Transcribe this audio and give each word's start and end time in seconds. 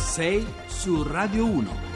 6 0.00 0.46
su 0.68 1.04
Radio 1.04 1.44
1. 1.46 1.89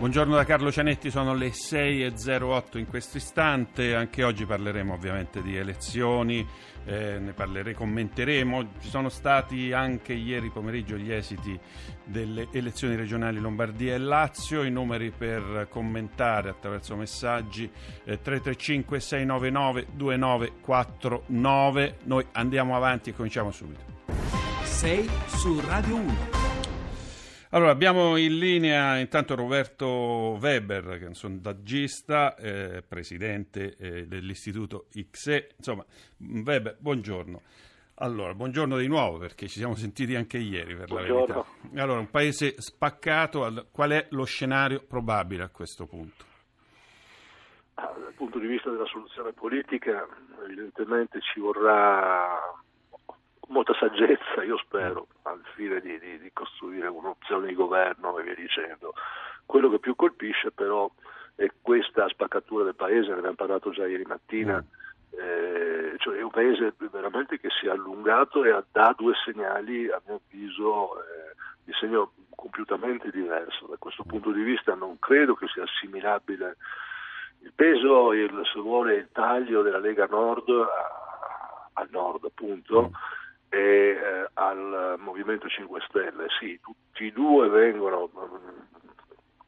Buongiorno 0.00 0.34
da 0.34 0.46
Carlo 0.46 0.72
Cianetti, 0.72 1.10
sono 1.10 1.34
le 1.34 1.50
6.08 1.50 2.78
in 2.78 2.86
questo 2.86 3.18
istante, 3.18 3.94
anche 3.94 4.24
oggi 4.24 4.46
parleremo 4.46 4.94
ovviamente 4.94 5.42
di 5.42 5.58
elezioni, 5.58 6.38
eh, 6.86 7.18
ne 7.18 7.34
parleremo, 7.34 7.76
commenteremo, 7.76 8.68
ci 8.80 8.88
sono 8.88 9.10
stati 9.10 9.74
anche 9.74 10.14
ieri 10.14 10.48
pomeriggio 10.48 10.96
gli 10.96 11.12
esiti 11.12 11.60
delle 12.02 12.48
elezioni 12.50 12.96
regionali 12.96 13.40
Lombardia 13.40 13.92
e 13.92 13.98
Lazio, 13.98 14.62
i 14.62 14.70
numeri 14.70 15.10
per 15.10 15.66
commentare 15.68 16.48
attraverso 16.48 16.96
messaggi 16.96 17.64
eh, 17.64 18.22
335 18.22 19.00
699 19.00 19.86
2949, 19.92 21.96
noi 22.04 22.26
andiamo 22.32 22.74
avanti 22.74 23.10
e 23.10 23.14
cominciamo 23.14 23.50
subito. 23.50 23.82
6 24.62 25.10
su 25.26 25.60
Radio 25.60 25.96
1. 25.96 26.39
Allora, 27.52 27.72
abbiamo 27.72 28.16
in 28.16 28.38
linea 28.38 28.98
intanto 28.98 29.34
Roberto 29.34 30.38
Weber, 30.40 30.98
che 30.98 31.04
è 31.04 31.08
un 31.08 31.14
sondaggista, 31.14 32.36
eh, 32.36 32.84
presidente 32.86 33.74
eh, 33.76 34.06
dell'istituto 34.06 34.86
XE. 35.10 35.54
Insomma, 35.56 35.84
Weber, 36.18 36.76
buongiorno. 36.78 37.42
Allora, 37.94 38.34
buongiorno 38.34 38.76
di 38.76 38.86
nuovo 38.86 39.18
perché 39.18 39.48
ci 39.48 39.58
siamo 39.58 39.74
sentiti 39.74 40.14
anche 40.14 40.38
ieri 40.38 40.76
per 40.76 40.86
buongiorno. 40.86 41.26
la 41.26 41.44
verità. 41.44 41.82
Allora, 41.82 41.98
un 41.98 42.10
paese 42.10 42.54
spaccato, 42.60 43.66
qual 43.72 43.90
è 43.90 44.06
lo 44.10 44.24
scenario 44.24 44.84
probabile 44.86 45.42
a 45.42 45.48
questo 45.48 45.86
punto? 45.86 46.24
Ah, 47.74 47.92
dal 47.98 48.12
punto 48.14 48.38
di 48.38 48.46
vista 48.46 48.70
della 48.70 48.86
soluzione 48.86 49.32
politica, 49.32 50.06
evidentemente 50.44 51.20
ci 51.20 51.40
vorrà 51.40 52.59
molta 53.50 53.74
saggezza, 53.74 54.42
io 54.42 54.56
spero, 54.58 55.08
al 55.22 55.40
fine 55.54 55.80
di, 55.80 55.98
di, 55.98 56.18
di, 56.18 56.30
costruire 56.32 56.86
un'opzione 56.88 57.48
di 57.48 57.54
governo 57.54 58.18
e 58.18 58.22
via 58.22 58.34
dicendo. 58.34 58.94
Quello 59.44 59.68
che 59.70 59.78
più 59.78 59.94
colpisce 59.94 60.50
però 60.50 60.90
è 61.34 61.50
questa 61.60 62.08
spaccatura 62.08 62.64
del 62.64 62.74
paese, 62.74 63.08
ne 63.08 63.18
abbiamo 63.18 63.34
parlato 63.34 63.70
già 63.70 63.86
ieri 63.86 64.04
mattina, 64.04 64.62
mm. 64.62 65.18
eh, 65.18 65.94
cioè 65.98 66.18
è 66.18 66.22
un 66.22 66.30
paese 66.30 66.74
veramente 66.90 67.38
che 67.38 67.48
si 67.50 67.66
è 67.66 67.70
allungato 67.70 68.44
e 68.44 68.64
dà 68.70 68.94
due 68.96 69.14
segnali, 69.24 69.90
a 69.90 70.00
mio 70.06 70.20
avviso, 70.24 71.00
eh, 71.00 71.34
di 71.64 71.72
segno 71.74 72.12
compiutamente 72.34 73.10
diverso. 73.10 73.66
Da 73.66 73.76
questo 73.78 74.04
punto 74.04 74.30
di 74.30 74.42
vista 74.42 74.74
non 74.74 74.98
credo 74.98 75.34
che 75.34 75.46
sia 75.48 75.64
assimilabile 75.64 76.56
il 77.42 77.52
peso, 77.54 78.12
il, 78.12 78.42
se 78.52 78.60
vuole, 78.60 78.94
il 78.94 79.08
taglio 79.12 79.62
della 79.62 79.78
Lega 79.78 80.06
Nord 80.06 80.48
a, 80.48 81.70
al 81.74 81.88
nord 81.90 82.24
appunto. 82.24 82.92
Mm 83.54 83.58
e 83.60 83.90
eh, 83.90 84.30
al 84.34 84.94
Movimento 84.98 85.48
5 85.48 85.80
Stelle. 85.88 86.26
Sì, 86.38 86.58
tutti 86.62 87.06
e 87.06 87.12
due 87.12 87.48
vengono 87.48 88.08
mm, 88.16 88.58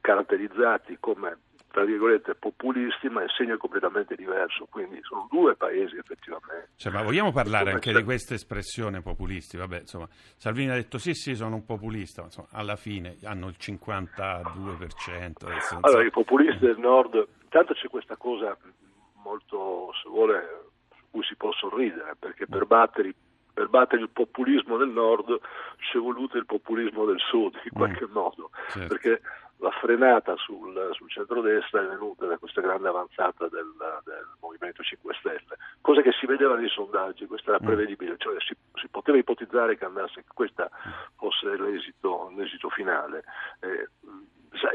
caratterizzati 0.00 0.96
come 0.98 1.38
tra 1.70 1.84
virgolette 1.84 2.34
populisti, 2.34 3.08
ma 3.08 3.22
il 3.22 3.30
segno 3.34 3.54
è 3.54 3.56
completamente 3.56 4.14
diverso, 4.14 4.66
quindi 4.68 4.98
sono 5.00 5.26
due 5.30 5.56
paesi 5.56 5.96
effettivamente. 5.96 6.72
Cioè, 6.76 6.92
ma 6.92 7.02
vogliamo 7.02 7.32
parlare 7.32 7.70
anche 7.70 7.92
c'è... 7.92 7.96
di 7.96 8.04
questa 8.04 8.34
espressione 8.34 9.00
populisti? 9.00 9.56
Vabbè, 9.56 9.78
insomma, 9.80 10.06
Salvini 10.36 10.70
ha 10.70 10.74
detto 10.74 10.98
sì, 10.98 11.14
sì, 11.14 11.34
sono 11.34 11.54
un 11.54 11.64
populista, 11.64 12.20
ma 12.20 12.26
insomma, 12.26 12.48
alla 12.50 12.76
fine 12.76 13.16
hanno 13.24 13.48
il 13.48 13.56
52%. 13.58 15.46
Adesso, 15.46 15.78
allora, 15.80 16.04
i 16.04 16.10
populisti 16.10 16.58
del 16.58 16.78
nord, 16.78 17.26
intanto 17.44 17.72
c'è 17.72 17.88
questa 17.88 18.16
cosa 18.16 18.54
molto, 19.22 19.92
se 20.02 20.10
vuole, 20.10 20.42
su 20.94 21.04
cui 21.10 21.24
si 21.24 21.36
può 21.36 21.52
sorridere, 21.52 22.16
perché 22.18 22.46
per 22.46 22.66
battere 22.66 23.08
i 23.08 23.14
per 23.52 23.68
battere 23.68 24.02
il 24.02 24.10
populismo 24.10 24.76
del 24.76 24.88
nord 24.88 25.38
ci 25.78 25.96
è 25.96 26.00
voluto 26.00 26.38
il 26.38 26.46
populismo 26.46 27.04
del 27.04 27.20
sud 27.20 27.58
in 27.64 27.70
qualche 27.72 28.06
mm. 28.06 28.12
modo, 28.12 28.50
certo. 28.70 28.88
perché 28.88 29.20
la 29.58 29.70
frenata 29.70 30.34
sul, 30.36 30.90
sul 30.92 31.08
centrodestra 31.08 31.82
è 31.82 31.86
venuta 31.86 32.26
da 32.26 32.36
questa 32.36 32.60
grande 32.60 32.88
avanzata 32.88 33.48
del, 33.48 33.72
del, 34.04 34.26
Movimento 34.40 34.82
5 34.82 35.14
Stelle, 35.20 35.56
cosa 35.80 36.02
che 36.02 36.12
si 36.12 36.26
vedeva 36.26 36.56
nei 36.56 36.68
sondaggi, 36.68 37.26
questo 37.26 37.50
era 37.50 37.60
mm. 37.62 37.66
prevedibile, 37.66 38.16
cioè 38.18 38.34
si, 38.40 38.56
si 38.74 38.88
poteva 38.88 39.18
ipotizzare 39.18 39.76
che, 39.76 39.84
andasse, 39.84 40.22
che 40.22 40.32
questo 40.34 40.68
fosse 41.16 41.56
l'esito, 41.56 42.32
l'esito 42.34 42.68
finale. 42.70 43.24
Eh, 43.60 43.88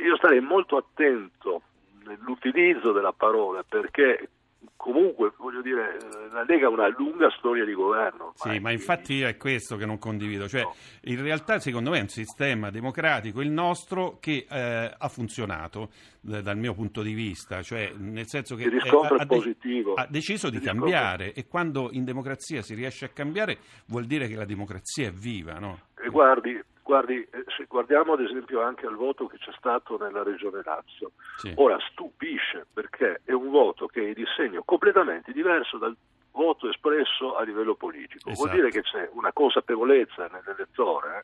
io 0.03 0.15
starei 0.17 0.39
molto 0.39 0.77
attento 0.77 1.61
nell'utilizzo 2.05 2.91
della 2.91 3.13
parola 3.13 3.63
perché 3.67 4.29
comunque 4.75 5.33
voglio 5.37 5.61
dire 5.61 5.97
la 6.31 6.43
Lega 6.43 6.67
ha 6.67 6.69
una 6.69 6.87
lunga 6.89 7.29
storia 7.37 7.65
di 7.65 7.73
governo. 7.73 8.33
Sì, 8.35 8.59
ma 8.59 8.71
infatti 8.71 9.21
è 9.21 9.37
questo 9.37 9.75
che 9.77 9.85
non 9.85 9.97
condivido, 9.97 10.47
cioè 10.47 10.63
no. 10.63 10.73
in 11.03 11.21
realtà 11.21 11.59
secondo 11.59 11.91
me 11.91 11.99
è 11.99 12.01
un 12.01 12.07
sistema 12.07 12.69
democratico 12.69 13.41
il 13.41 13.51
nostro 13.51 14.17
che 14.19 14.45
eh, 14.49 14.93
ha 14.97 15.07
funzionato 15.07 15.89
eh, 16.29 16.41
dal 16.41 16.57
mio 16.57 16.73
punto 16.73 17.01
di 17.01 17.13
vista, 17.13 17.61
cioè 17.61 17.91
nel 17.97 18.27
senso 18.27 18.55
che 18.55 18.65
è, 18.65 18.67
ha, 18.67 19.25
de- 19.25 19.85
ha, 19.95 20.07
deciso 20.09 20.49
di 20.49 20.59
cambiare 20.59 21.33
e 21.33 21.47
quando 21.47 21.89
in 21.91 22.03
democrazia 22.03 22.61
si 22.61 22.73
riesce 22.73 23.05
a 23.05 23.09
cambiare 23.09 23.57
vuol 23.87 24.05
dire 24.05 24.27
che 24.27 24.35
la 24.35 24.45
democrazia 24.45 25.07
è 25.07 25.11
viva, 25.11 25.53
no? 25.59 25.79
E 25.99 26.09
guardi, 26.09 26.61
Guardi, 26.87 27.15
eh, 27.31 27.43
se 27.57 27.65
guardiamo 27.67 28.13
ad 28.13 28.21
esempio 28.21 28.61
anche 28.61 28.85
al 28.85 28.95
voto 28.95 29.27
che 29.27 29.37
c'è 29.37 29.51
stato 29.57 29.97
nella 29.97 30.23
regione 30.23 30.61
Lazio, 30.63 31.11
sì. 31.35 31.51
ora 31.57 31.77
stupisce 31.91 32.65
perché 32.73 33.19
è 33.25 33.33
un 33.33 33.49
voto 33.49 33.87
che 33.87 34.11
è 34.11 34.13
di 34.13 34.23
segno 34.37 34.63
completamente 34.63 35.33
diverso 35.33 35.77
dal 35.77 35.93
voto 36.31 36.69
espresso 36.69 37.35
a 37.35 37.43
livello 37.43 37.75
politico. 37.75 38.29
Esatto. 38.29 38.47
Vuol 38.47 38.57
dire 38.57 38.71
che 38.71 38.83
c'è 38.83 39.09
una 39.11 39.33
consapevolezza 39.33 40.29
nell'elettore 40.31 41.17
eh, 41.17 41.21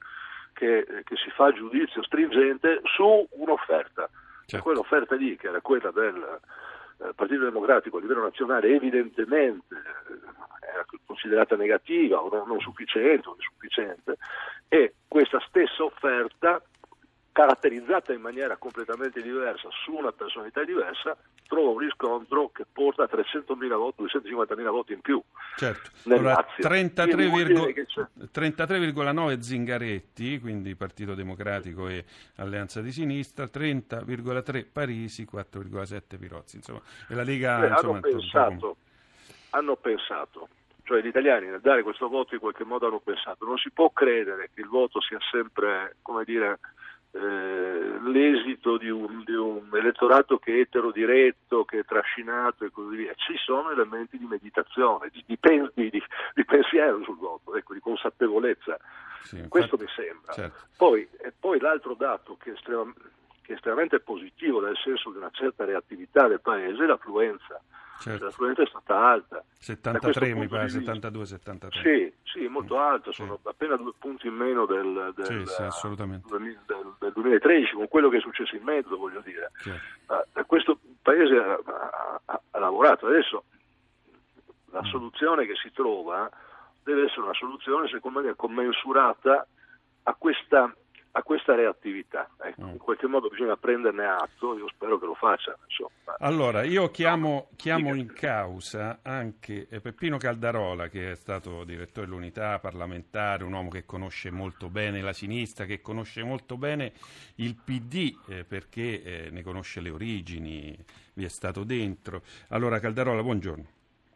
che, 0.51 0.79
eh, 0.79 1.03
che, 1.05 1.15
si 1.15 1.29
fa 1.29 1.53
giudizio 1.53 2.03
stringente 2.03 2.81
su 2.83 3.25
un'offerta. 3.29 4.09
Certo. 4.45 4.65
Quell'offerta 4.65 5.15
lì, 5.15 5.37
che 5.37 5.47
era 5.47 5.61
quella 5.61 5.91
del 5.91 6.41
Partito 7.15 7.45
Democratico 7.45 7.97
a 7.97 8.01
livello 8.01 8.23
nazionale, 8.23 8.67
evidentemente 8.67 9.75
era 10.59 10.85
considerata 11.05 11.55
negativa 11.55 12.21
o 12.21 12.45
non 12.45 12.59
sufficiente 12.59 13.29
o 13.29 13.35
insufficiente, 13.37 14.17
e 14.73 14.95
questa 15.07 15.39
stessa 15.47 15.83
offerta 15.83 16.59
caratterizzata 17.31 18.11
in 18.11 18.21
maniera 18.21 18.57
completamente 18.57 19.21
diversa 19.21 19.69
su 19.83 19.93
una 19.93 20.11
personalità 20.11 20.63
diversa, 20.63 21.15
trova 21.47 21.69
un 21.69 21.77
riscontro 21.77 22.49
che 22.49 22.65
porta 22.71 23.03
a 23.03 23.09
300.000 23.11 23.67
voti, 23.75 24.01
250.000 24.01 24.69
voti 24.71 24.93
in 24.93 25.01
più. 25.01 25.21
Certo. 25.57 25.91
Allora, 26.05 26.43
33,9 26.57 28.31
33, 28.31 29.41
Zingaretti, 29.43 30.39
quindi 30.39 30.73
Partito 30.73 31.13
Democratico 31.13 31.87
e 31.87 32.05
Alleanza 32.37 32.81
di 32.81 32.91
Sinistra, 32.91 33.45
30,3 33.45 34.65
Parisi, 34.71 35.27
4,7 35.31 36.17
Pirozzi. 36.17 36.55
Insomma, 36.55 36.81
e 37.07 37.13
la 37.13 37.23
Lega 37.23 37.59
Beh, 37.59 37.67
insomma, 37.67 37.97
hanno, 37.97 38.01
pensato, 38.01 38.75
hanno 39.51 39.75
pensato 39.75 40.47
cioè 40.83 41.01
gli 41.01 41.07
italiani 41.07 41.47
nel 41.47 41.61
dare 41.61 41.83
questo 41.83 42.07
voto 42.07 42.33
in 42.33 42.39
qualche 42.39 42.63
modo 42.63 42.87
hanno 42.87 42.99
pensato 42.99 43.45
non 43.45 43.57
si 43.57 43.71
può 43.71 43.89
credere 43.91 44.49
che 44.53 44.61
il 44.61 44.67
voto 44.67 45.01
sia 45.01 45.19
sempre 45.31 45.95
come 46.01 46.23
dire 46.23 46.59
eh, 47.15 47.99
l'esito 48.01 48.77
di 48.77 48.89
un, 48.89 49.23
di 49.23 49.35
un, 49.35 49.69
elettorato 49.73 50.39
che 50.39 50.55
è 50.55 50.59
eterodiretto, 50.61 51.63
che 51.63 51.79
è 51.79 51.85
trascinato 51.85 52.65
e 52.65 52.71
così 52.71 52.95
via. 52.95 53.13
Ci 53.13 53.35
sono 53.37 53.69
elementi 53.69 54.17
di 54.17 54.25
meditazione, 54.25 55.09
di, 55.11 55.23
di, 55.23 55.37
pen, 55.37 55.69
di, 55.75 55.91
pensiero 56.43 57.03
sul 57.03 57.17
voto, 57.17 57.55
ecco, 57.55 57.73
di 57.73 57.79
consapevolezza. 57.79 58.79
Sì, 59.21 59.47
Questo 59.47 59.77
mi 59.77 59.85
sembra. 59.95 60.33
Certo. 60.33 60.65
Poi, 60.75 61.07
poi, 61.39 61.59
l'altro 61.59 61.93
dato 61.93 62.35
che 62.35 62.49
è, 62.49 62.53
estrema, 62.53 62.91
che 63.43 63.53
è 63.53 63.55
estremamente 63.55 63.99
positivo 63.99 64.59
nel 64.59 64.77
senso 64.83 65.11
di 65.11 65.17
una 65.17 65.29
certa 65.31 65.65
reattività 65.65 66.27
del 66.27 66.41
Paese 66.41 66.83
è 66.83 66.87
l'affluenza 66.87 67.61
certo. 67.99 68.25
l'affluenza 68.25 68.63
è 68.63 68.67
stata 68.67 68.97
alta. 68.97 69.43
73 69.59 70.33
mi 70.33 70.47
pare, 70.47 70.67
72-73. 70.67 71.81
Sì, 71.81 72.13
sì, 72.23 72.47
molto 72.47 72.79
alta, 72.79 73.11
sono 73.11 73.39
sì. 73.41 73.47
appena 73.47 73.75
due 73.75 73.93
punti 73.97 74.27
in 74.27 74.33
meno 74.33 74.65
del, 74.65 75.13
del, 75.15 75.25
sì, 75.25 75.45
sì, 75.45 75.95
del, 75.95 76.95
del, 76.99 77.11
2013, 77.13 77.73
con 77.73 77.87
quello 77.87 78.09
che 78.09 78.17
è 78.17 78.21
successo 78.21 78.55
in 78.55 78.63
mezzo, 78.63 78.97
voglio 78.97 79.21
dire. 79.21 79.51
Uh, 80.07 80.45
questo 80.45 80.79
Paese 81.01 81.35
ha, 81.35 81.59
ha, 82.25 82.41
ha, 82.51 82.59
lavorato, 82.59 83.07
adesso 83.07 83.43
la 84.71 84.81
mm. 84.81 84.89
soluzione 84.89 85.45
che 85.45 85.55
si 85.55 85.71
trova 85.71 86.29
deve 86.83 87.05
essere 87.05 87.21
una 87.21 87.33
soluzione, 87.33 87.87
secondo 87.87 88.21
me, 88.21 88.35
commensurata 88.35 89.47
a 90.03 90.15
questa 90.15 90.73
a 91.15 91.21
questa 91.21 91.55
reattività. 91.55 92.29
Ecco, 92.41 92.63
mm. 92.63 92.69
In 92.69 92.77
qualche 92.77 93.07
modo 93.07 93.29
bisogna 93.29 93.55
prenderne 93.55 94.05
atto, 94.05 94.57
io 94.57 94.67
spero 94.69 94.97
che 94.97 95.05
lo 95.05 95.13
facciano. 95.13 95.57
Insomma. 95.67 96.15
Allora, 96.19 96.63
io 96.63 96.89
chiamo, 96.89 97.49
chiamo 97.55 97.93
in 97.93 98.11
causa 98.13 98.99
anche 99.03 99.67
eh, 99.69 99.79
Peppino 99.79 100.17
Caldarola, 100.17 100.87
che 100.87 101.11
è 101.11 101.15
stato 101.15 101.63
direttore 101.63 102.07
dell'unità 102.07 102.57
parlamentare, 102.59 103.43
un 103.43 103.53
uomo 103.53 103.69
che 103.69 103.85
conosce 103.85 104.31
molto 104.31 104.69
bene 104.69 105.01
la 105.01 105.13
sinistra, 105.13 105.65
che 105.65 105.81
conosce 105.81 106.23
molto 106.23 106.57
bene 106.57 106.93
il 107.35 107.55
PD, 107.63 108.17
eh, 108.27 108.43
perché 108.43 109.03
eh, 109.03 109.29
ne 109.29 109.43
conosce 109.43 109.81
le 109.81 109.91
origini, 109.91 110.75
vi 111.13 111.25
è 111.25 111.29
stato 111.29 111.63
dentro. 111.63 112.23
Allora, 112.49 112.79
Caldarola, 112.79 113.21
buongiorno. 113.21 113.65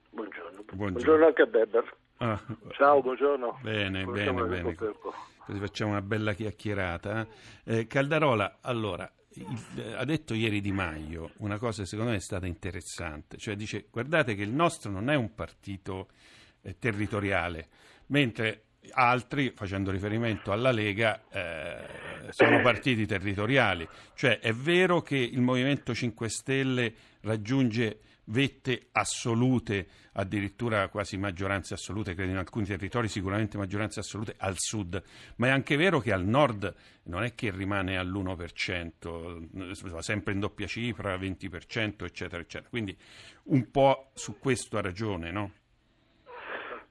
Buongiorno. 0.09 0.63
Buongiorno 0.73 1.25
anche 1.27 1.41
a 1.43 1.45
Beber. 1.45 1.95
Ah. 2.17 2.41
Ciao, 2.69 3.01
buongiorno. 3.03 3.59
Bene, 3.61 4.03
bene, 4.03 4.43
bene. 4.45 4.75
Così 5.47 5.59
facciamo 5.59 5.91
una 5.91 6.01
bella 6.01 6.33
chiacchierata. 6.33 7.25
Eh, 7.63 7.88
Caldarola, 7.88 8.57
allora, 8.59 9.09
il, 9.35 9.95
ha 9.95 10.03
detto 10.03 10.33
ieri 10.33 10.59
Di 10.59 10.73
Maio 10.73 11.31
una 11.38 11.57
cosa 11.57 11.83
che 11.83 11.88
secondo 11.88 12.11
me 12.11 12.17
è 12.17 12.19
stata 12.19 12.45
interessante, 12.47 13.38
cioè 13.38 13.55
dice 13.55 13.88
guardate 13.89 14.35
che 14.35 14.41
il 14.41 14.51
nostro 14.51 14.91
non 14.91 15.09
è 15.09 15.15
un 15.15 15.33
partito 15.33 16.09
eh, 16.63 16.77
territoriale, 16.77 17.69
mentre 18.07 18.63
altri, 18.91 19.53
facendo 19.55 19.89
riferimento 19.89 20.51
alla 20.51 20.71
Lega, 20.71 21.23
eh, 21.31 21.77
sono 22.31 22.61
partiti 22.61 23.05
territoriali. 23.05 23.88
Cioè 24.15 24.39
è 24.39 24.51
vero 24.51 25.01
che 25.01 25.15
il 25.15 25.39
Movimento 25.39 25.95
5 25.95 26.27
Stelle 26.27 26.93
raggiunge 27.21 28.00
vette 28.29 28.88
assolute, 28.91 29.88
addirittura 30.13 30.88
quasi 30.89 31.18
maggioranze 31.18 31.75
assolute, 31.75 32.13
credo 32.13 32.31
in 32.31 32.38
alcuni 32.38 32.65
territori 32.65 33.07
sicuramente 33.07 33.57
maggioranze 33.57 34.00
assolute 34.00 34.35
al 34.38 34.56
sud, 34.57 35.01
ma 35.38 35.47
è 35.47 35.50
anche 35.51 35.75
vero 35.75 36.00
che 36.00 36.12
al 36.12 36.25
nord 36.25 36.74
non 37.03 37.24
è 37.24 37.35
che 37.35 37.51
rimane 37.51 37.97
all'1%, 37.97 40.00
sempre 40.00 40.33
in 40.33 40.39
doppia 40.39 40.68
cifra, 40.68 41.15
20%, 41.15 42.03
eccetera, 42.03 42.41
eccetera. 42.41 42.69
Quindi 42.69 42.97
un 43.44 43.71
po' 43.71 44.09
su 44.13 44.39
questo 44.39 44.77
ha 44.77 44.81
ragione, 44.81 45.31
no? 45.31 45.51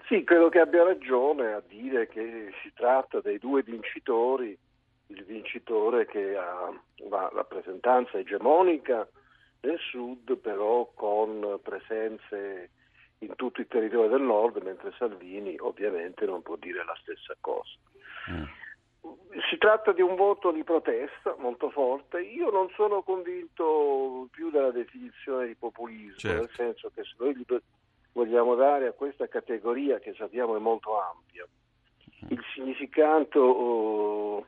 Sì, 0.09 0.23
credo 0.23 0.49
che 0.49 0.61
abbia 0.61 0.85
ragione 0.85 1.53
a 1.53 1.63
dire 1.67 2.07
che 2.07 2.53
si 2.63 2.73
tratta 2.75 3.21
dei 3.21 3.39
due 3.39 3.63
vincitori, 3.63 4.57
il 5.09 5.25
vincitore 5.25 6.07
che 6.07 6.37
ha 6.37 6.73
la 7.11 7.31
rappresentanza 7.33 8.19
egemonica 8.19 9.07
nel 9.67 9.79
sud, 9.79 10.37
però 10.37 10.91
con 10.95 11.59
presenze 11.63 12.71
in 13.19 13.35
tutto 13.35 13.61
il 13.61 13.67
territorio 13.67 14.09
del 14.11 14.23
nord, 14.23 14.63
mentre 14.63 14.93
Salvini 14.97 15.57
ovviamente 15.59 16.25
non 16.27 16.43
può 16.43 16.57
dire 16.57 16.85
la 16.85 16.97
stessa 17.01 17.35
cosa. 17.41 17.77
Mm. 18.31 18.45
Si 19.49 19.57
tratta 19.59 19.93
di 19.93 20.03
un 20.03 20.17
voto 20.17 20.51
di 20.51 20.65
protesta 20.65 21.37
molto 21.39 21.71
forte. 21.71 22.21
Io 22.21 22.51
non 22.51 22.69
sono 22.71 23.03
convinto 23.03 24.27
più 24.31 24.51
della 24.51 24.73
definizione 24.73 25.47
di 25.47 25.55
populismo, 25.55 26.17
certo. 26.17 26.41
nel 26.41 26.51
senso 26.55 26.91
che 26.95 27.05
se 27.05 27.15
noi 27.19 27.45
vogliamo 28.13 28.55
dare 28.55 28.89
a 28.89 28.93
questa 28.93 29.29
categoria 29.29 29.99
che 29.99 30.15
sappiamo 30.15 30.57
è 30.57 30.59
molto 30.59 30.99
ampia. 31.01 31.47
Il 32.29 32.43
significato 32.55 33.41
oh, 33.41 34.47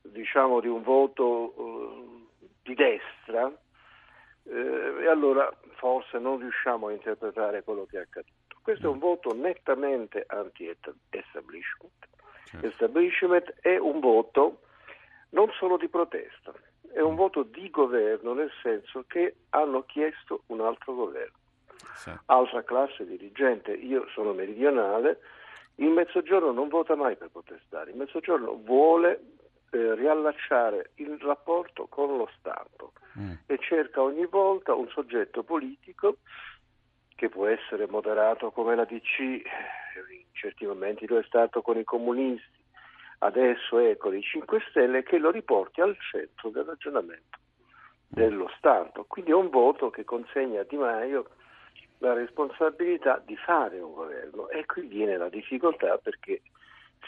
diciamo 0.00 0.60
di 0.60 0.68
un 0.68 0.82
voto 0.82 1.22
oh, 1.22 2.28
di 2.62 2.74
destra 2.74 3.52
eh, 4.44 5.02
e 5.02 5.06
allora 5.08 5.52
forse 5.76 6.18
non 6.18 6.38
riusciamo 6.38 6.88
a 6.88 6.92
interpretare 6.92 7.62
quello 7.62 7.86
che 7.88 7.98
è 7.98 8.00
accaduto. 8.02 8.58
Questo 8.62 8.86
è 8.86 8.90
un 8.90 8.98
voto 8.98 9.34
nettamente 9.34 10.24
anti-establishment. 10.26 12.08
Certo. 12.44 12.66
Establishment 12.66 13.54
è 13.60 13.76
un 13.78 14.00
voto 14.00 14.60
non 15.30 15.50
solo 15.58 15.76
di 15.76 15.88
protesta, 15.88 16.52
è 16.92 17.00
un 17.00 17.14
voto 17.14 17.42
di 17.42 17.70
governo 17.70 18.34
nel 18.34 18.50
senso 18.62 19.04
che 19.06 19.36
hanno 19.50 19.84
chiesto 19.84 20.42
un 20.46 20.60
altro 20.60 20.94
governo 20.94 21.40
altra 22.26 22.62
classe 22.62 23.06
dirigente. 23.06 23.72
Io 23.72 24.06
sono 24.08 24.32
meridionale, 24.32 25.20
il 25.76 25.90
Mezzogiorno 25.90 26.52
non 26.52 26.68
vota 26.68 26.94
mai 26.94 27.16
per 27.16 27.30
protestare, 27.30 27.90
il 27.90 27.96
Mezzogiorno 27.96 28.60
vuole 28.62 29.20
eh, 29.72 29.94
riallacciare 29.94 30.90
il 30.96 31.18
rapporto 31.20 31.86
con 31.86 32.16
lo 32.16 32.28
Stato 32.38 32.92
mm. 33.18 33.32
e 33.46 33.58
cerca 33.58 34.02
ogni 34.02 34.26
volta 34.26 34.74
un 34.74 34.88
soggetto 34.88 35.42
politico 35.42 36.18
che 37.16 37.28
può 37.28 37.46
essere 37.46 37.86
moderato 37.86 38.50
come 38.50 38.74
la 38.74 38.84
DC, 38.84 39.18
in 39.18 39.42
certi 40.32 40.66
momenti 40.66 41.06
lo 41.06 41.18
è 41.18 41.22
stato 41.22 41.62
con 41.62 41.78
i 41.78 41.84
comunisti, 41.84 42.60
adesso 43.18 43.78
è 43.78 43.96
con 43.96 44.14
i 44.16 44.22
5 44.22 44.60
Stelle, 44.68 45.02
che 45.02 45.18
lo 45.18 45.30
riporti 45.30 45.80
al 45.80 45.96
centro 46.10 46.50
del 46.50 46.64
ragionamento 46.64 47.38
dello 48.08 48.50
Stato. 48.58 49.04
Quindi 49.06 49.30
è 49.30 49.34
un 49.34 49.48
voto 49.48 49.88
che 49.88 50.04
consegna 50.04 50.60
a 50.60 50.66
Di 50.68 50.76
Maio 50.76 51.30
la 51.98 52.12
responsabilità 52.12 53.22
di 53.24 53.36
fare 53.36 53.78
un 53.78 53.94
governo 53.94 54.48
e 54.48 54.66
qui 54.66 54.82
viene 54.86 55.16
la 55.16 55.28
difficoltà 55.28 55.96
perché 55.98 56.42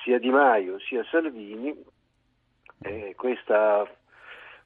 sia 0.03 0.19
Di 0.19 0.31
Maio 0.31 0.79
sia 0.79 1.05
Salvini 1.11 1.77
eh, 2.83 3.15
questa, 3.17 3.89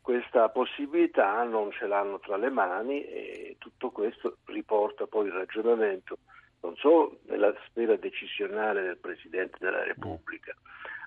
questa, 0.01 0.49
possibilità 0.49 1.43
non 1.45 1.71
ce 1.73 1.87
l'hanno 1.87 2.19
tra 2.19 2.37
le 2.37 2.51
mani 2.51 3.05
e 3.05 3.57
tutto 3.59 3.91
questo 3.91 4.39
riporta 4.47 5.07
poi 5.07 5.27
il 5.27 5.33
ragionamento 5.33 6.19
non 6.61 6.75
solo 6.77 7.19
nella 7.27 7.55
sfera 7.67 7.97
decisionale 7.97 8.83
del 8.83 8.99
Presidente 8.99 9.59
della 9.61 9.85
Repubblica, 9.85 10.55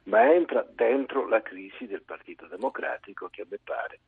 ma 0.03 0.33
entra 0.33 0.65
dentro 0.74 1.27
la 1.27 1.42
crisi 1.42 1.88
del 1.88 2.03
Partito 2.03 2.48
Democratico 2.48 3.27
che 3.30 3.42
a 3.42 3.45
me 3.50 3.59
pare 3.62 4.00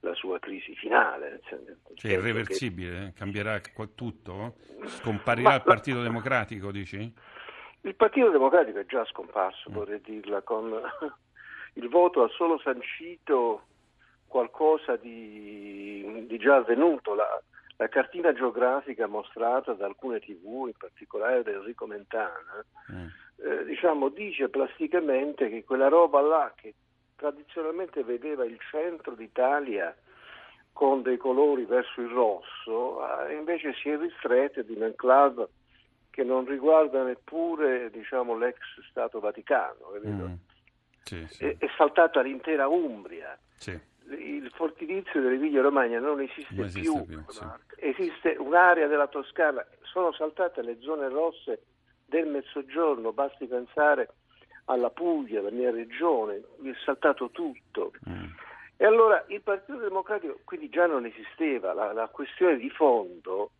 la 0.00 0.14
sua 0.14 0.38
crisi 0.38 0.74
finale. 0.74 1.40
Cioè, 1.44 1.58
cioè 1.94 2.12
irreversibile, 2.12 2.98
che... 2.98 3.06
Eh? 3.06 3.12
cambierà 3.12 3.60
tutto? 3.94 4.56
Scomparirà 4.84 5.48
Ma, 5.50 5.54
il 5.56 5.62
Partito 5.62 6.02
Democratico, 6.02 6.70
dici? 6.70 7.12
Il 7.82 7.94
Partito 7.94 8.30
Democratico 8.30 8.78
è 8.78 8.86
già 8.86 9.04
scomparso, 9.06 9.70
mm. 9.70 9.72
vorrei 9.72 10.00
dirla, 10.02 10.42
con 10.42 10.70
il 11.74 11.88
voto 11.88 12.22
ha 12.22 12.28
solo 12.28 12.58
sancito 12.58 13.62
qualcosa 14.26 14.96
di, 14.96 16.24
di 16.26 16.38
già 16.38 16.56
avvenuto. 16.56 17.14
La, 17.14 17.42
la, 17.76 17.88
cartina 17.88 18.32
geografica 18.32 19.06
mostrata 19.06 19.72
da 19.72 19.86
alcune 19.86 20.20
tv, 20.20 20.66
in 20.66 20.76
particolare 20.76 21.42
da 21.42 21.50
Enrico 21.50 21.86
Mentana, 21.86 22.64
mm. 22.92 23.06
eh, 23.36 23.64
diciamo, 23.64 24.08
dice 24.08 24.48
plasticamente 24.48 25.48
che 25.48 25.64
quella 25.64 25.88
roba 25.88 26.20
là 26.20 26.52
che 26.54 26.74
tradizionalmente 27.16 28.02
vedeva 28.04 28.44
il 28.44 28.58
centro 28.70 29.14
d'Italia 29.14 29.94
con 30.72 31.02
dei 31.02 31.16
colori 31.16 31.64
verso 31.64 32.00
il 32.00 32.08
rosso, 32.08 33.26
eh, 33.26 33.34
invece 33.34 33.74
si 33.74 33.90
è 33.90 33.98
ristretta 33.98 34.62
di 34.62 34.72
un 34.72 34.84
enclave 34.84 35.48
che 36.10 36.24
non 36.24 36.46
riguarda 36.46 37.02
neppure 37.02 37.90
diciamo, 37.90 38.36
l'ex 38.36 38.58
Stato 38.88 39.20
Vaticano. 39.20 39.92
Mm. 40.04 40.32
Sì, 41.04 41.26
sì. 41.28 41.44
È, 41.44 41.56
è, 41.58 41.66
saltata 41.76 42.20
l'intera 42.20 42.68
Umbria. 42.68 43.38
Sì. 43.56 43.78
Il 44.10 44.50
fortilizio 44.54 45.20
dell'Emilia 45.20 45.62
Romagna 45.62 46.00
non 46.00 46.20
esiste, 46.20 46.54
non 46.54 46.64
esiste 46.64 47.04
più, 47.04 47.04
più 47.04 47.24
esiste 47.76 48.36
un'area 48.38 48.86
della 48.86 49.06
Toscana, 49.06 49.64
sono 49.82 50.12
saltate 50.12 50.62
le 50.62 50.78
zone 50.80 51.08
rosse 51.08 51.62
del 52.06 52.26
mezzogiorno, 52.26 53.12
basti 53.12 53.46
pensare 53.46 54.08
alla 54.64 54.90
Puglia, 54.90 55.40
la 55.40 55.50
mia 55.50 55.70
regione, 55.70 56.42
mi 56.58 56.70
è 56.70 56.74
saltato 56.84 57.30
tutto. 57.30 57.92
Mm. 58.08 58.24
E 58.76 58.84
allora 58.84 59.24
il 59.28 59.42
Partito 59.42 59.78
Democratico 59.78 60.40
quindi 60.44 60.68
già 60.68 60.86
non 60.86 61.04
esisteva, 61.04 61.72
la, 61.72 61.92
la, 61.92 62.08
questione 62.08 62.56
di 62.56 62.70
fondo, 62.70 63.52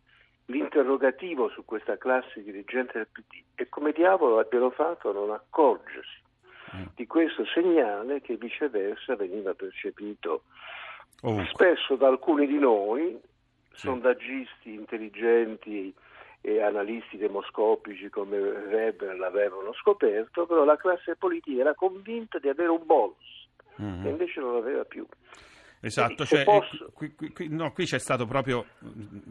l'interrogativo 0.45 1.49
su 1.49 1.63
questa 1.63 1.97
classe 1.97 2.41
dirigente 2.43 2.93
del 2.97 3.07
PD 3.07 3.43
e 3.55 3.69
come 3.69 3.91
diavolo 3.91 4.39
abbiano 4.39 4.71
fatto 4.71 5.09
a 5.09 5.13
non 5.13 5.31
accorgersi. 5.31 6.20
Di 6.95 7.07
questo 7.07 7.45
segnale 7.45 8.21
che 8.21 8.35
viceversa 8.35 9.15
veniva 9.15 9.53
percepito 9.53 10.43
oh. 11.21 11.45
spesso 11.45 11.95
da 11.95 12.07
alcuni 12.07 12.47
di 12.47 12.59
noi, 12.59 13.19
sì. 13.71 13.87
sondaggisti 13.87 14.73
intelligenti, 14.73 15.93
e 16.41 16.61
analisti 16.61 17.17
demoscopici 17.17 18.09
come 18.09 18.39
Weber 18.39 19.15
l'avevano 19.17 19.73
scoperto, 19.73 20.47
però 20.47 20.63
la 20.63 20.75
classe 20.75 21.15
politica 21.15 21.61
era 21.61 21.75
convinta 21.75 22.39
di 22.39 22.49
avere 22.49 22.69
un 22.69 22.81
bonus 22.83 23.47
mm-hmm. 23.79 24.05
e 24.05 24.09
invece 24.09 24.39
non 24.39 24.55
l'aveva 24.55 24.83
più. 24.83 25.05
Esatto, 25.83 26.25
cioè, 26.27 26.43
posso... 26.43 26.91
qui, 26.93 27.15
qui, 27.15 27.31
qui, 27.31 27.47
no, 27.47 27.71
qui, 27.71 27.85
c'è 27.85 27.97
stato 27.97 28.27
proprio. 28.27 28.65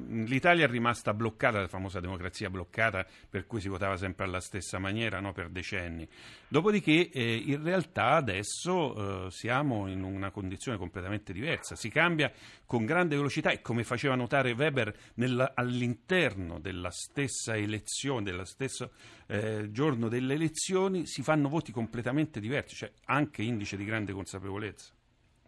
L'Italia 0.09 0.64
è 0.64 0.69
rimasta 0.69 1.14
bloccata, 1.14 1.61
la 1.61 1.69
famosa 1.69 2.00
democrazia 2.00 2.50
bloccata, 2.50 3.07
per 3.28 3.47
cui 3.47 3.61
si 3.61 3.69
votava 3.69 3.97
sempre 3.97 4.25
alla 4.25 4.40
stessa 4.40 4.78
maniera 4.80 5.21
no, 5.21 5.33
per 5.33 5.49
decenni. 5.49 6.09
Dopodiché, 6.49 7.09
eh, 7.11 7.37
in 7.37 7.62
realtà, 7.62 8.16
adesso 8.16 9.26
eh, 9.26 9.30
siamo 9.30 9.87
in 9.87 10.02
una 10.02 10.33
condizione 10.33 10.76
completamente 10.76 11.33
diversa. 11.33 11.76
Si 11.76 11.88
cambia 11.88 12.33
con 12.66 12.85
grande 12.85 13.14
velocità 13.14 13.50
e, 13.50 13.61
come 13.61 13.85
faceva 13.85 14.16
notare 14.16 14.50
Weber, 14.50 14.92
nella, 15.14 15.52
all'interno 15.54 16.59
della 16.59 16.90
stessa 16.90 17.57
elezione, 17.57 18.25
dello 18.25 18.45
stesso 18.45 18.90
eh, 19.28 19.71
giorno 19.71 20.09
delle 20.09 20.35
elezioni, 20.35 21.07
si 21.07 21.23
fanno 21.23 21.49
voti 21.49 21.71
completamente 21.71 22.40
diversi, 22.40 22.75
cioè 22.75 22.90
anche 23.04 23.42
indice 23.42 23.76
di 23.76 23.85
grande 23.85 24.12
consapevolezza. 24.12 24.92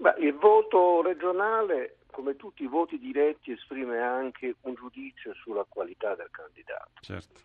Beh, 0.02 0.16
il 0.18 0.34
voto 0.34 1.00
regionale, 1.00 1.98
come 2.10 2.34
tutti 2.34 2.64
i 2.64 2.66
voti 2.66 2.98
diretti, 2.98 3.52
esprime 3.52 4.00
anche 4.00 4.56
un 4.62 4.74
giudizio 4.74 5.32
sulla 5.34 5.64
qualità 5.68 6.16
del 6.16 6.28
candidato. 6.32 6.90
Certo. 7.02 7.40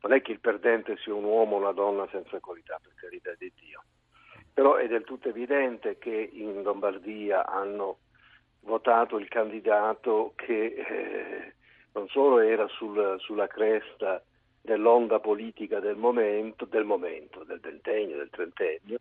Non 0.00 0.14
è 0.14 0.20
che 0.20 0.32
il 0.32 0.40
perdente 0.40 0.96
sia 0.96 1.14
un 1.14 1.22
uomo 1.22 1.54
o 1.54 1.58
una 1.60 1.70
donna 1.70 2.08
senza 2.10 2.40
qualità, 2.40 2.80
per 2.82 2.94
carità 2.96 3.32
di 3.38 3.52
Dio. 3.60 3.84
Però 4.52 4.74
è 4.74 4.88
del 4.88 5.04
tutto 5.04 5.28
evidente 5.28 5.98
che 5.98 6.30
in 6.32 6.64
Lombardia 6.64 7.46
hanno 7.46 7.98
votato 8.62 9.16
il 9.16 9.28
candidato 9.28 10.32
che 10.34 10.64
eh, 10.64 11.54
non 11.92 12.08
solo 12.08 12.40
era 12.40 12.66
sul, 12.66 13.20
sulla 13.20 13.46
cresta 13.46 14.20
nell'onda 14.62 15.20
politica 15.20 15.78
del 15.78 15.96
momento, 15.96 16.64
del 16.64 16.84
momento, 16.84 17.44
del 17.44 17.60
ventennio, 17.60 18.16
del 18.16 18.30
trentennio, 18.30 18.98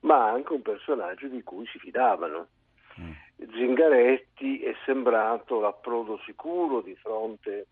ma 0.00 0.30
anche 0.30 0.52
un 0.52 0.62
personaggio 0.62 1.28
di 1.28 1.42
cui 1.42 1.66
si 1.66 1.78
fidavano. 1.78 2.48
Mm. 3.00 3.10
Zingaretti 3.52 4.60
è 4.60 4.74
sembrato 4.84 5.60
l'approdo 5.60 6.18
sicuro 6.24 6.80
di 6.80 6.94
fronte 6.96 7.66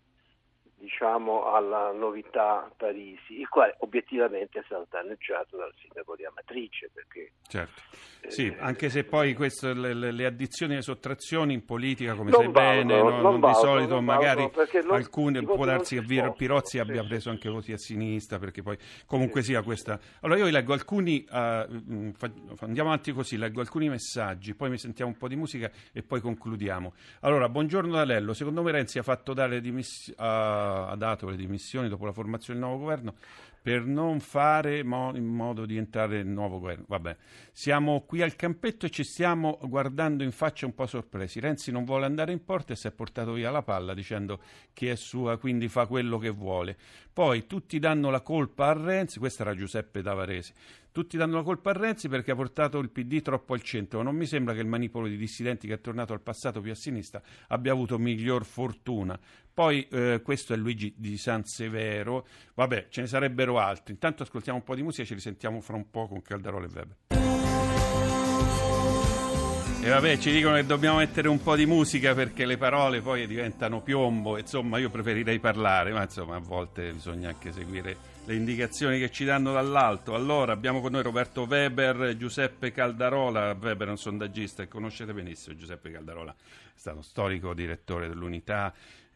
diciamo, 0.85 1.51
alla 1.51 1.91
novità 1.91 2.69
Parisi, 2.77 3.39
il 3.39 3.49
quale 3.49 3.75
obiettivamente 3.79 4.59
è 4.59 4.63
stato 4.65 4.85
danneggiato 4.89 5.57
dal 5.57 5.73
sindaco 5.81 6.15
di 6.15 6.25
Amatrice. 6.25 6.91
Perché, 6.93 7.31
certo. 7.47 7.81
Sì, 8.27 8.47
eh, 8.47 8.55
anche 8.59 8.89
se 8.89 9.03
poi 9.03 9.33
questo, 9.33 9.73
le, 9.73 9.93
le, 9.93 10.25
addizioni 10.25 10.73
e 10.73 10.75
le 10.77 10.81
sottrazioni 10.83 11.53
in 11.53 11.65
politica, 11.65 12.13
come 12.13 12.31
sai 12.31 12.49
bene, 12.49 12.97
no, 12.97 13.09
non, 13.09 13.21
non 13.21 13.39
valgono, 13.39 13.47
di 13.47 13.53
solito 13.59 14.01
magari 14.01 14.51
alcune, 14.89 15.41
può 15.43 15.65
darsi 15.65 15.99
che 15.99 16.33
Pirozzi 16.35 16.79
abbia 16.79 17.01
sì, 17.01 17.07
preso 17.07 17.29
anche 17.29 17.49
voti 17.49 17.71
a 17.71 17.77
sinistra, 17.77 18.37
perché 18.37 18.61
poi 18.61 18.77
comunque 19.05 19.41
sì. 19.41 19.49
sia 19.49 19.63
questa... 19.63 19.99
Allora 20.21 20.39
io 20.39 20.49
leggo 20.49 20.73
alcuni, 20.73 21.25
uh, 21.27 21.35
andiamo 21.35 22.89
avanti 22.89 23.11
così, 23.11 23.37
leggo 23.37 23.61
alcuni 23.61 23.89
messaggi, 23.89 24.53
poi 24.53 24.69
mi 24.69 24.77
sentiamo 24.77 25.11
un 25.11 25.17
po' 25.17 25.27
di 25.27 25.35
musica 25.35 25.69
e 25.91 26.03
poi 26.03 26.19
concludiamo. 26.19 26.93
Allora, 27.21 27.49
buongiorno 27.49 27.93
Dalello, 27.93 28.33
secondo 28.33 28.61
me 28.61 28.71
Renzi 28.71 28.99
ha 28.99 29.03
fatto 29.03 29.33
dare 29.33 29.61
dimissioni... 29.61 30.17
Uh, 30.19 30.74
ha 30.75 30.95
dato 30.95 31.29
le 31.29 31.35
dimissioni 31.35 31.89
dopo 31.89 32.05
la 32.05 32.11
formazione 32.11 32.59
del 32.59 32.67
nuovo 32.67 32.83
governo 32.83 33.15
per 33.65 33.83
non 33.83 34.19
fare 34.19 34.83
mo- 34.83 35.11
in 35.15 35.25
modo 35.25 35.65
di 35.65 35.75
entrare 35.75 36.17
nel 36.17 36.27
nuovo 36.27 36.59
governo. 36.59 36.85
Vabbè, 36.87 37.17
siamo 37.51 38.03
qui 38.05 38.21
al 38.21 38.35
campetto 38.35 38.85
e 38.85 38.91
ci 38.91 39.03
stiamo 39.03 39.57
guardando 39.63 40.23
in 40.23 40.31
faccia 40.31 40.67
un 40.67 40.75
po' 40.75 40.85
sorpresi. 40.85 41.39
Renzi 41.39 41.71
non 41.71 41.83
vuole 41.83 42.05
andare 42.05 42.31
in 42.31 42.43
porta 42.43 42.73
e 42.73 42.75
si 42.75 42.85
è 42.85 42.91
portato 42.91 43.33
via 43.33 43.49
la 43.49 43.63
palla 43.63 43.95
dicendo 43.95 44.39
che 44.71 44.91
è 44.91 44.95
sua, 44.95 45.39
quindi 45.39 45.67
fa 45.67 45.87
quello 45.87 46.19
che 46.19 46.29
vuole. 46.29 46.77
Poi 47.11 47.47
tutti 47.47 47.79
danno 47.79 48.11
la 48.11 48.21
colpa 48.21 48.67
a 48.67 48.73
Renzi, 48.73 49.17
questo 49.17 49.41
era 49.41 49.55
Giuseppe 49.55 50.03
Tavaresi, 50.03 50.53
tutti 50.91 51.17
danno 51.17 51.37
la 51.37 51.43
colpa 51.43 51.71
a 51.71 51.73
Renzi 51.73 52.07
perché 52.07 52.31
ha 52.31 52.35
portato 52.35 52.77
il 52.77 52.89
PD 52.91 53.21
troppo 53.21 53.53
al 53.53 53.61
centro. 53.61 54.03
Non 54.03 54.15
mi 54.15 54.27
sembra 54.27 54.53
che 54.53 54.59
il 54.59 54.67
manipolo 54.67 55.07
di 55.07 55.17
dissidenti 55.17 55.67
che 55.67 55.73
è 55.73 55.81
tornato 55.81 56.13
al 56.13 56.21
passato 56.21 56.61
più 56.61 56.71
a 56.71 56.75
sinistra 56.75 57.21
abbia 57.47 57.71
avuto 57.71 57.97
miglior 57.97 58.45
fortuna. 58.45 59.19
Poi 59.55 59.87
eh, 59.89 60.19
questo 60.21 60.53
è 60.53 60.57
Luigi 60.57 60.93
di 60.97 61.17
San 61.17 61.45
Severo. 61.45 62.27
Vabbè, 62.55 62.87
ce 62.89 62.99
ne 62.99 63.07
sarebbero 63.07 63.57
altri. 63.57 63.93
Intanto 63.93 64.23
ascoltiamo 64.23 64.57
un 64.57 64.65
po' 64.65 64.75
di 64.75 64.83
musica 64.83 65.03
e 65.03 65.05
ci 65.05 65.13
risentiamo 65.13 65.61
fra 65.61 65.77
un 65.77 65.89
po' 65.89 66.09
con 66.09 66.21
Caldarolo 66.21 66.65
e 66.65 66.69
Weber. 66.73 66.95
E 69.81 69.89
vabbè, 69.89 70.17
ci 70.17 70.31
dicono 70.31 70.55
che 70.55 70.65
dobbiamo 70.65 70.97
mettere 70.97 71.29
un 71.29 71.41
po' 71.41 71.55
di 71.55 71.65
musica 71.65 72.13
perché 72.13 72.45
le 72.45 72.57
parole 72.57 72.99
poi 72.99 73.27
diventano 73.27 73.81
piombo. 73.81 74.37
Insomma, 74.37 74.77
io 74.77 74.89
preferirei 74.89 75.39
parlare, 75.39 75.93
ma 75.93 76.01
insomma, 76.01 76.35
a 76.35 76.39
volte 76.39 76.91
bisogna 76.91 77.29
anche 77.29 77.53
seguire 77.53 77.95
le 78.25 78.35
indicazioni 78.35 78.99
che 78.99 79.09
ci 79.09 79.23
danno 79.23 79.53
dall'alto. 79.53 80.15
Allora, 80.15 80.51
abbiamo 80.51 80.81
con 80.81 80.91
noi 80.91 81.01
Roberto 81.01 81.43
Weber, 81.43 82.17
Giuseppe 82.17 82.73
Caldarola. 82.73 83.55
Weber 83.57 83.87
è 83.87 83.91
un 83.91 83.97
sondaggista 83.97 84.63
che 84.63 84.69
conoscete 84.69 85.13
benissimo. 85.13 85.55
Giuseppe 85.55 85.91
Caldarola 85.91 86.35
è 86.35 86.77
stato 86.77 87.01
storico 87.01 87.53
direttore 87.53 88.09
dell'Unità, 88.09 88.73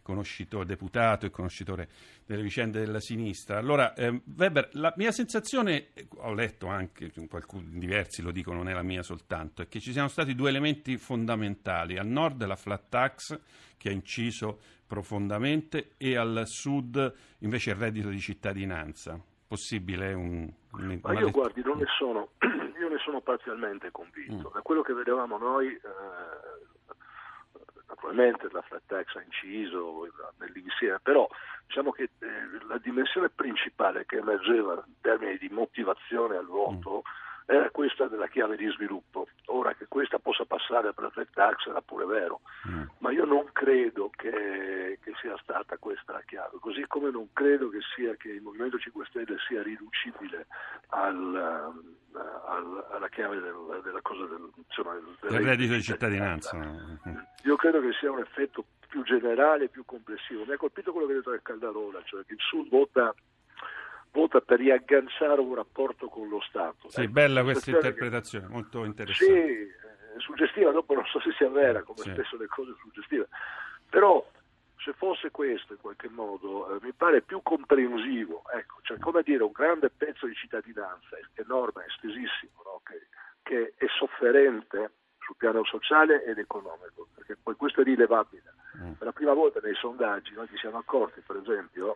conoscitore, 0.10 0.66
deputato 0.66 1.28
e 1.28 1.30
conoscitore 1.30 1.88
delle 2.26 2.42
vicende 2.42 2.80
della 2.80 3.00
sinistra. 3.00 3.60
Allora, 3.60 3.94
eh, 3.94 4.22
Weber, 4.36 4.70
la 4.74 4.92
mia 4.98 5.12
sensazione, 5.12 5.90
ho 6.18 6.34
letto 6.34 6.66
anche, 6.66 7.12
qualcuni 7.30 7.78
diversi 7.78 8.24
lo 8.24 8.32
dicono, 8.32 8.58
non 8.58 8.70
è 8.70 8.74
la 8.74 8.82
mia 8.82 9.04
soltanto, 9.04 9.62
è 9.62 9.68
che 9.68 9.80
ci 9.80 9.92
siano 9.92 10.08
stati 10.08 10.34
due 10.34 10.50
elementi 10.50 10.98
fondamentali. 10.98 12.00
Al 12.00 12.08
nord 12.08 12.44
la 12.44 12.56
flat 12.56 12.90
tax, 12.90 13.40
che 13.78 13.90
ha 13.90 13.92
inciso 13.92 14.60
profondamente, 14.88 15.92
e 15.98 16.18
al 16.18 16.42
sud 16.46 17.14
invece 17.40 17.70
il 17.70 17.76
reddito 17.76 18.10
di 18.10 18.20
cittadinanza. 18.20 19.22
Possibile 19.48 20.14
un... 20.14 20.52
un 20.72 21.00
Ma 21.04 21.14
io 21.20 21.30
guardi, 21.30 21.62
non 21.64 21.78
ne 21.78 21.86
sono, 21.98 22.30
io 22.80 22.90
ne 22.90 22.98
sono 23.04 23.22
parzialmente 23.22 23.92
convinto. 23.92 24.50
Mm. 24.50 24.54
Da 24.54 24.62
quello 24.62 24.82
che 24.82 24.94
vedevamo 24.94 25.38
noi... 25.38 25.68
Eh, 25.68 26.19
naturalmente 28.00 28.48
la 28.52 28.62
flat 28.62 28.82
tax 28.88 29.16
ha 29.16 29.22
inciso 29.22 30.08
nell'insieme, 30.38 31.00
però 31.04 31.28
diciamo 31.68 31.92
che 31.92 32.04
eh, 32.20 32.28
la 32.68 32.78
dimensione 32.78 33.30
principale 33.30 34.06
che 34.06 34.18
emergeva 34.18 34.82
in 34.86 34.94
termini 35.02 35.38
di 35.38 35.50
motivazione 35.50 36.38
al 36.38 36.46
voto 36.46 37.04
mm 37.06 37.28
era 37.50 37.72
questa 37.72 38.06
della 38.06 38.28
chiave 38.28 38.56
di 38.58 38.70
sviluppo. 38.70 39.28
Ora 39.46 39.74
che 39.74 39.88
questa 39.88 40.20
possa 40.20 40.46
passare 40.46 40.94
per 40.94 41.06
la 41.06 41.10
flat 41.10 41.30
tax 41.34 41.66
era 41.66 41.82
pure 41.82 42.06
vero, 42.06 42.42
mm. 42.70 42.84
ma 43.00 43.12
io 43.12 43.26
non 43.26 43.50
credo 43.52 44.12
che, 44.16 45.00
che, 45.02 45.14
sia 45.20 45.36
stata 45.42 45.78
questa 45.78 46.14
la 46.14 46.22
chiave, 46.28 46.60
così 46.60 46.86
come 46.86 47.10
non 47.10 47.30
credo 47.34 47.70
che, 47.70 47.80
sia, 47.96 48.14
che 48.18 48.30
il 48.30 48.44
Movimento 48.44 48.78
5 48.78 49.04
Stelle 49.10 49.38
sia 49.48 49.64
riducibile 49.64 50.46
al, 50.90 51.74
al, 52.14 52.88
alla 52.92 53.10
chiave 53.10 53.40
del, 53.40 53.82
della 53.84 54.02
cosa 54.04 54.26
del, 54.26 54.52
insomma, 54.68 54.94
del 54.94 55.40
reddito 55.42 55.74
di 55.74 55.82
cittadinanza. 55.82 56.56
Mm. 56.56 57.09
Credo 57.60 57.82
che 57.82 57.92
sia 58.00 58.10
un 58.10 58.20
effetto 58.20 58.64
più 58.88 59.04
generale, 59.04 59.68
più 59.68 59.84
complessivo. 59.84 60.46
Mi 60.46 60.54
ha 60.54 60.58
colpito 60.58 60.94
quello 60.94 61.08
che 61.08 61.14
ha 61.14 61.16
detto 61.18 61.34
il 61.34 61.42
Caldarola, 61.42 62.02
cioè 62.06 62.24
che 62.26 62.34
il 62.34 62.40
Sud 62.40 62.70
vota 62.70 63.14
vota 64.12 64.40
per 64.40 64.60
riagganciare 64.60 65.42
un 65.42 65.54
rapporto 65.56 66.08
con 66.08 66.30
lo 66.30 66.40
Stato. 66.42 66.90
Sì, 66.90 67.02
ecco, 67.02 67.12
bella 67.12 67.44
questa 67.44 67.70
interpretazione, 67.70 68.48
che... 68.48 68.52
molto 68.52 68.86
interessante. 68.86 69.34
Sì, 69.34 69.52
eh, 69.52 70.20
suggestiva, 70.20 70.72
dopo 70.72 70.94
non 70.94 71.06
so 71.06 71.20
se 71.20 71.32
sia 71.34 71.50
vera, 71.50 71.84
come 71.84 72.00
sì. 72.00 72.12
spesso 72.12 72.38
le 72.38 72.48
cose 72.48 72.74
suggestive, 72.80 73.28
però 73.90 74.26
se 74.78 74.94
fosse 74.94 75.30
questo 75.30 75.74
in 75.74 75.80
qualche 75.80 76.10
modo 76.10 76.74
eh, 76.74 76.80
mi 76.82 76.94
pare 76.94 77.22
più 77.22 77.42
comprensivo, 77.44 78.44
ecco, 78.54 78.80
cioè 78.84 78.98
come 78.98 79.22
dire 79.22 79.44
un 79.44 79.52
grande 79.52 79.90
pezzo 79.90 80.26
di 80.26 80.34
cittadinanza 80.34 81.18
enorme, 81.34 81.86
estesissimo, 81.86 82.64
no? 82.64 82.82
che, 82.84 83.08
che 83.44 83.74
è 83.76 83.86
sofferente 83.98 84.92
sul 85.30 85.36
piano 85.38 85.64
sociale 85.64 86.24
ed 86.24 86.40
economico, 86.40 87.08
perché 87.14 87.38
poi 87.42 87.56
questo 87.56 87.82
è 87.82 87.84
rilevabile. 87.84 88.54
Mm. 88.78 88.94
Per 88.94 89.06
la 89.06 89.14
prima 89.14 89.34
volta 89.34 89.60
nei 89.62 89.76
sondaggi 89.76 90.34
noi 90.34 90.48
ci 90.48 90.58
siamo 90.58 90.80
accorti, 90.80 91.22
per 91.22 91.38
esempio, 91.38 91.96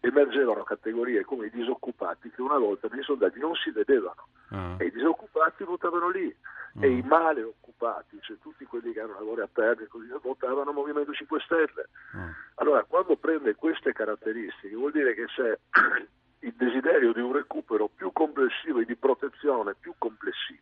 emergevano 0.00 0.64
categorie 0.64 1.24
come 1.24 1.46
i 1.46 1.50
disoccupati 1.50 2.30
che 2.30 2.42
una 2.42 2.58
volta 2.58 2.88
nei 2.90 3.04
sondaggi 3.04 3.38
non 3.38 3.54
si 3.54 3.70
vedevano 3.70 4.26
uh. 4.50 4.74
e 4.78 4.86
i 4.86 4.90
disoccupati 4.90 5.62
votavano 5.62 6.08
lì 6.08 6.26
uh. 6.26 6.82
e 6.82 6.88
i 6.88 7.02
male 7.02 7.44
occupati, 7.44 8.18
cioè 8.20 8.36
tutti 8.40 8.64
quelli 8.64 8.92
che 8.92 9.00
hanno 9.00 9.12
lavori 9.12 9.42
a 9.42 9.48
perdere 9.52 9.86
così 9.86 10.08
votavano 10.20 10.72
Movimento 10.72 11.12
5 11.12 11.40
Stelle. 11.42 11.88
Uh. 12.14 12.34
Allora 12.56 12.82
quando 12.82 13.14
prende 13.14 13.54
queste 13.54 13.92
caratteristiche 13.92 14.74
vuol 14.74 14.90
dire 14.90 15.14
che 15.14 15.26
c'è 15.26 15.56
il 16.40 16.54
desiderio 16.56 17.12
di 17.12 17.20
un 17.20 17.32
recupero 17.32 17.86
più 17.86 18.10
complessivo 18.10 18.80
e 18.80 18.84
di 18.84 18.96
protezione 18.96 19.76
più 19.78 19.94
complessiva 19.98 20.61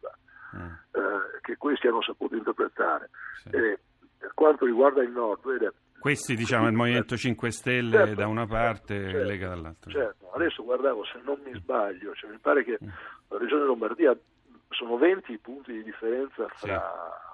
questi 1.71 1.87
hanno 1.87 2.03
saputo 2.03 2.35
interpretare. 2.35 3.11
Sì. 3.43 3.49
E, 3.51 3.79
per 4.19 4.33
quanto 4.35 4.67
riguarda 4.67 5.03
il 5.03 5.11
nord, 5.11 5.47
vede, 5.47 5.73
questi 6.01 6.35
diciamo 6.35 6.67
il 6.67 6.73
Movimento 6.73 7.17
5 7.17 7.51
Stelle 7.51 7.97
certo, 7.97 8.15
da 8.15 8.27
una 8.27 8.47
parte 8.47 8.95
certo, 8.95 9.19
e 9.19 9.25
Lega 9.25 9.49
dall'altra. 9.49 9.91
Certo, 9.91 10.31
adesso 10.33 10.65
guardavo 10.65 11.05
se 11.05 11.21
non 11.23 11.39
mi 11.45 11.53
sbaglio, 11.55 12.15
cioè, 12.15 12.31
mi 12.31 12.39
pare 12.39 12.65
che 12.65 12.79
mm. 12.83 12.89
la 13.29 13.39
Regione 13.39 13.65
Lombardia 13.65 14.17
sono 14.71 14.97
20 14.97 15.39
punti 15.39 15.73
di 15.73 15.83
differenza 15.83 16.49
fra... 16.49 16.57
Sì. 16.57 17.29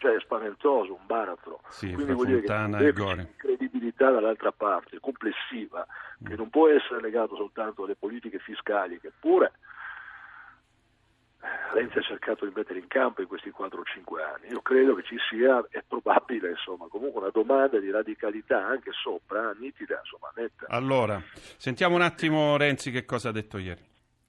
Cioè 0.00 0.14
è 0.14 0.20
spaventoso, 0.20 0.94
un 0.94 1.04
baratro. 1.04 1.60
Sì, 1.68 1.92
Quindi 1.92 2.14
vuol 2.14 2.28
dire 2.28 2.40
che 2.40 2.46
c'è 2.46 3.28
credibilità 3.36 4.10
dall'altra 4.10 4.50
parte, 4.50 4.98
complessiva, 4.98 5.86
mm. 5.86 6.26
che 6.26 6.36
non 6.36 6.48
può 6.48 6.68
essere 6.68 7.02
legato 7.02 7.36
soltanto 7.36 7.84
alle 7.84 7.96
politiche 7.96 8.38
fiscali, 8.38 8.98
che 8.98 9.12
pure 9.20 9.52
Renzi 11.72 11.98
ha 11.98 12.02
cercato 12.02 12.44
di 12.44 12.52
mettere 12.54 12.78
in 12.78 12.86
campo 12.88 13.22
in 13.22 13.28
questi 13.28 13.50
4 13.50 13.80
o 13.80 13.82
5 13.84 14.22
anni. 14.22 14.48
Io 14.50 14.60
credo 14.60 14.94
che 14.94 15.02
ci 15.04 15.16
sia, 15.30 15.64
è 15.70 15.82
probabile, 15.86 16.50
insomma, 16.50 16.86
comunque 16.88 17.20
una 17.20 17.30
domanda 17.30 17.78
di 17.78 17.90
radicalità 17.90 18.66
anche 18.66 18.90
sopra, 18.92 19.54
nitida, 19.58 20.00
insomma, 20.02 20.30
netta. 20.34 20.66
Allora, 20.68 21.22
sentiamo 21.56 21.94
un 21.94 22.02
attimo 22.02 22.56
Renzi 22.56 22.90
che 22.90 23.04
cosa 23.04 23.30
ha 23.30 23.32
detto 23.32 23.58
ieri. 23.58 23.88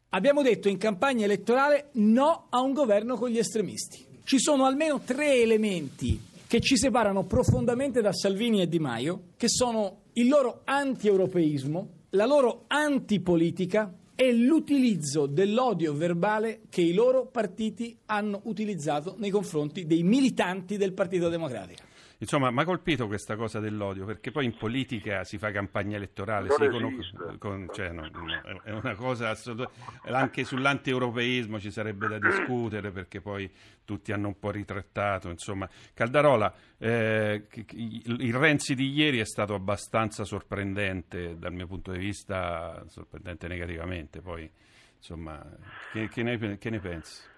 Abbiamo 0.10 0.42
detto 0.42 0.68
in 0.68 0.78
campagna 0.78 1.26
elettorale 1.26 1.90
no 1.94 2.48
a 2.50 2.62
un 2.62 2.74
governo 2.74 3.16
con 3.16 3.30
gli 3.30 3.38
estremisti. 3.38 4.20
Ci 4.24 4.40
sono 4.40 4.66
almeno 4.66 5.00
tre 5.00 5.42
elementi 5.42 6.30
che 6.48 6.60
ci 6.60 6.78
separano 6.78 7.24
profondamente 7.24 8.02
da 8.02 8.12
Salvini 8.12 8.62
e 8.62 8.68
Di 8.68 8.80
Maio, 8.80 9.22
che 9.38 9.48
sono 9.48 10.02
il 10.14 10.28
loro 10.28 10.62
anti-europeismo, 10.66 11.90
la 12.10 12.26
loro 12.26 12.66
antipolitica 12.68 13.92
è 14.22 14.32
l'utilizzo 14.32 15.26
dell'odio 15.26 15.96
verbale 15.96 16.62
che 16.70 16.82
i 16.82 16.94
loro 16.94 17.26
partiti 17.26 17.98
hanno 18.06 18.42
utilizzato 18.44 19.16
nei 19.18 19.32
confronti 19.32 19.88
dei 19.88 20.04
militanti 20.04 20.78
del 20.78 20.94
Partito 20.94 21.28
Democratico. 21.28 21.82
Insomma, 22.22 22.52
mi 22.52 22.60
ha 22.60 22.66
colpito 22.66 23.08
questa 23.08 23.36
cosa 23.36 23.60
dell'odio, 23.60 24.06
perché 24.06 24.30
poi 24.30 24.46
in 24.46 24.56
politica 24.56 25.24
si 25.24 25.40
fa 25.40 25.50
campagna 25.50 25.96
elettorale, 25.96 26.50
Non 26.50 26.58
si 26.60 26.68
conosce- 26.68 27.38
con- 27.40 27.68
cioè, 27.74 27.90
no, 27.90 28.08
no, 28.12 28.62
è 28.64 28.70
una 28.70 28.94
cosa 28.94 29.30
assolutamente... 29.30 29.80
Anche 30.12 30.44
sull'anti-europeismo 30.44 31.60
ci 31.60 31.72
sarebbe 31.72 32.08
da 32.08 32.20
discutere, 32.20 32.92
perché 32.92 33.22
poi 33.22 33.52
tutti 33.84 34.12
hanno 34.12 34.28
un 34.28 34.38
po' 34.38 34.52
ritrattato, 34.52 35.30
insomma. 35.30 35.68
Caldarola, 35.96 36.54
eh, 36.78 37.48
il 37.72 38.34
Renzi 38.36 38.76
di 38.76 38.92
ieri 38.92 39.18
è 39.18 39.26
stato 39.26 39.56
abbastanza 39.56 40.24
sorprendente, 40.24 41.40
dal 41.40 41.54
mio 41.54 41.66
punto 41.66 41.92
di 41.92 41.98
vista, 41.98 42.84
sorprendente 42.88 43.48
negativamente, 43.48 44.22
poi, 44.22 44.48
insomma, 44.96 45.44
che, 45.92 46.08
che 46.08 46.22
ne, 46.22 46.58
che 46.60 46.70
ne 46.70 46.80
pensi? 46.80 47.30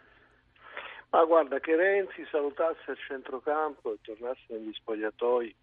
Ma 1.13 1.25
guarda, 1.25 1.60
che 1.60 1.75
Renzi 1.75 2.25
salutasse 2.32 2.89
al 2.89 2.98
centrocampo 2.98 3.93
e 3.93 3.98
tornasse 4.01 4.41
negli 4.48 4.74
spogliatoi 4.74 5.55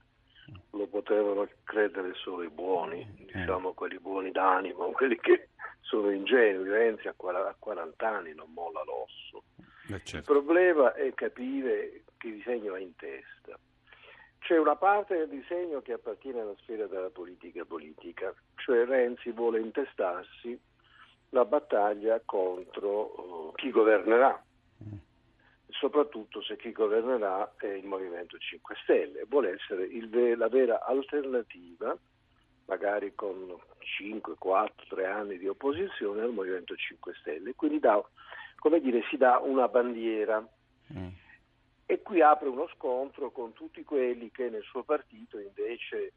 lo 0.71 0.87
potevano 0.87 1.49
credere 1.65 2.15
solo 2.15 2.45
i 2.45 2.49
buoni, 2.49 3.05
diciamo 3.17 3.73
quelli 3.73 3.99
buoni 3.99 4.31
d'animo, 4.31 4.91
quelli 4.95 5.19
che 5.19 5.49
sono 5.81 6.11
ingenui. 6.11 6.69
Renzi 6.69 7.09
a 7.09 7.15
40 7.17 7.49
a 7.49 7.57
40 7.59 8.09
anni 8.09 8.33
non 8.33 8.53
molla 8.53 8.85
l'osso. 8.85 9.43
Eh, 9.89 9.95
Il 9.95 10.05
certo. 10.05 10.33
problema 10.33 10.95
è 10.95 11.13
capire 11.15 12.05
che 12.17 12.31
disegno 12.31 12.75
ha 12.75 12.79
in 12.79 12.95
testa. 12.95 13.59
C'è 14.39 14.57
una 14.57 14.77
parte 14.77 15.17
del 15.17 15.29
disegno 15.31 15.83
che 15.83 15.95
appartiene 15.95 16.43
alla 16.43 16.55
sfera 16.61 16.87
della 16.87 17.11
politica 17.11 17.65
politica, 17.65 18.33
cioè 18.55 18.85
Renzi 18.85 19.33
vuole 19.33 19.59
intestarsi 19.59 20.59
la 21.31 21.45
battaglia 21.45 22.21
contro 22.25 23.51
eh, 23.51 23.53
chi 23.57 23.71
governerà, 23.71 24.41
soprattutto 25.81 26.43
se 26.43 26.57
chi 26.57 26.73
governerà 26.73 27.55
è 27.57 27.67
il 27.67 27.87
Movimento 27.87 28.37
5 28.37 28.77
Stelle, 28.83 29.25
vuole 29.27 29.55
essere 29.55 29.85
il 29.85 30.37
la 30.37 30.49
vera 30.49 30.85
alternativa, 30.85 31.97
magari 32.67 33.15
con 33.15 33.57
5, 33.79 34.35
4, 34.39 34.87
3 34.95 35.07
anni 35.07 35.39
di 35.39 35.49
opposizione 35.49 36.21
al 36.21 36.33
Movimento 36.33 36.77
5 36.77 37.15
Stelle, 37.21 37.55
quindi 37.55 37.81
dà, 37.81 38.01
come 38.59 38.81
dire, 38.81 39.03
si 39.09 39.17
dà 39.17 39.39
una 39.39 39.67
bandiera. 39.69 40.47
Mm. 40.93 41.07
e 41.87 42.03
qui 42.03 42.21
apre 42.21 42.49
uno 42.49 42.69
scontro 42.75 43.31
con 43.31 43.53
tutti 43.53 43.85
quelli 43.85 44.33
che 44.33 44.51
nel 44.51 44.65
suo 44.65 44.83
partito 44.83 45.39
invece 45.39 46.13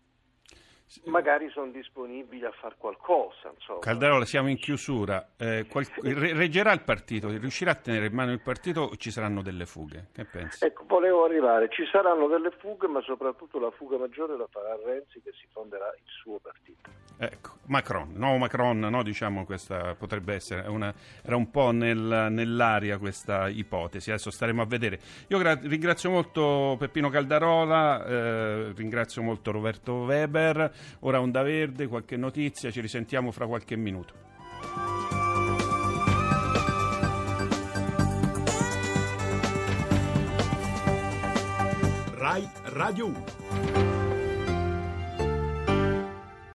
magari 1.06 1.50
sono 1.50 1.72
disponibili 1.72 2.46
a 2.46 2.52
fare 2.52 2.76
qualcosa. 2.78 3.52
Insomma. 3.54 3.80
Caldarola, 3.80 4.26
siamo 4.26 4.50
in 4.50 4.58
chiusura. 4.58 5.30
Eh, 5.38 5.66
qual- 5.70 5.86
re- 6.02 6.34
reggerà 6.34 6.72
il 6.72 6.82
partito? 6.84 7.30
Riuscirà 7.30 7.72
a 7.72 7.76
tenere 7.76 8.08
in 8.08 8.14
mano 8.14 8.32
il 8.32 8.42
partito 8.42 8.82
o 8.82 8.96
ci 8.98 9.12
saranno 9.12 9.42
delle 9.42 9.66
fughe? 9.66 10.08
Che 10.14 10.26
pensi? 10.26 10.64
Ecco, 10.66 10.84
volevo 10.88 11.26
arrivare, 11.26 11.70
ci 11.70 11.86
saranno 11.92 12.28
delle 12.28 12.52
fughe, 12.52 12.88
ma 12.88 13.02
soprattutto 13.02 13.60
la 13.60 13.72
fuga 13.72 13.98
maggiore 13.98 14.38
la 14.38 14.48
farà 14.50 14.76
Renzi 14.84 15.22
che 15.22 15.32
si 15.34 15.48
fonderà 15.52 15.88
il 15.96 16.04
suo 16.06 16.40
partito. 16.40 16.83
Ecco, 17.16 17.52
Macron, 17.68 18.12
no 18.16 18.38
Macron, 18.38 18.80
no, 18.80 19.02
diciamo 19.04 19.46
questa 19.46 19.96
potrebbe 19.96 20.34
essere 20.34 20.68
una, 20.68 20.94
era 21.22 21.38
un 21.38 21.50
po' 21.52 21.72
nel- 21.72 22.28
nell'aria 22.30 22.98
questa 22.98 23.48
ipotesi, 23.48 24.10
adesso 24.10 24.30
staremo 24.30 24.62
a 24.62 24.66
vedere. 24.66 25.00
Io 25.28 25.38
gra- 25.38 25.58
ringrazio 25.62 26.10
molto 26.10 26.76
Peppino 26.78 27.10
Caldarola, 27.10 28.06
eh, 28.06 28.74
ringrazio 28.76 29.22
molto 29.22 29.52
Roberto 29.52 29.94
Weber, 29.94 30.74
ora 31.00 31.22
Onda 31.22 31.44
Verde, 31.44 31.88
qualche 31.88 32.18
notizia, 32.18 32.72
ci 32.72 32.82
risentiamo 32.82 33.32
fra 33.32 33.48
qualche 33.48 33.76
minuto. 33.78 34.14
Rai 42.16 42.50
Radio 42.66 43.08
1. 43.08 43.93